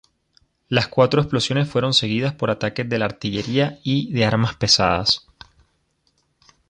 [0.67, 5.27] Las cuatro explosiones fueron seguidas por ataques de la artillería y de armas pesadas.